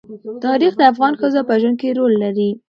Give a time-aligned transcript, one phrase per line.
[0.45, 2.49] تاریخ د افغان ښځو په ژوند کې رول لري.